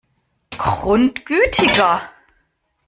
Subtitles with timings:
[0.61, 2.11] Grundgütiger!